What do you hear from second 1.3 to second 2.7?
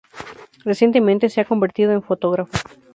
ha convertido en fotógrafo.